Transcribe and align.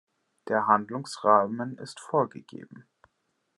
Der 0.47 0.65
Handlungsrahmen 0.65 1.77
ist 1.77 1.99
vorgegeben. 1.99 2.87